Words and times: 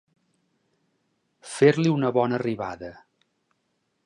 Fer-li 1.57 1.95
una 1.99 2.13
bona 2.19 2.41
arribada. 2.41 2.91